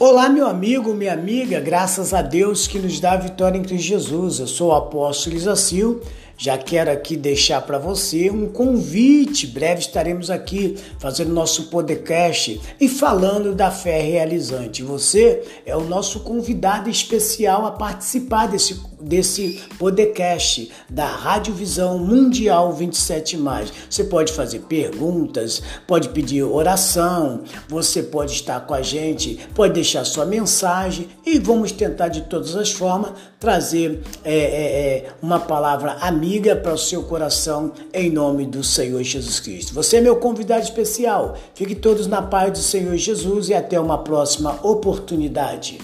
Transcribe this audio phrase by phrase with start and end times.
[0.00, 3.84] Olá, meu amigo, minha amiga, graças a Deus que nos dá a vitória em Cristo
[3.84, 4.38] Jesus.
[4.38, 6.00] Eu sou o apóstolo Isacil.
[6.40, 9.44] Já quero aqui deixar para você um convite.
[9.44, 14.84] Breve estaremos aqui fazendo nosso podcast e falando da fé realizante.
[14.84, 22.72] Você é o nosso convidado especial a participar desse, desse podcast da Rádio Visão Mundial
[22.72, 23.36] 27.
[23.90, 30.04] Você pode fazer perguntas, pode pedir oração, você pode estar com a gente, pode deixar
[30.04, 35.92] sua mensagem e vamos tentar de todas as formas trazer é, é, é uma palavra
[36.00, 39.72] amiga amiga para o seu coração, em nome do Senhor Jesus Cristo.
[39.72, 41.34] Você é meu convidado especial.
[41.54, 45.78] Fique todos na paz do Senhor Jesus e até uma próxima oportunidade.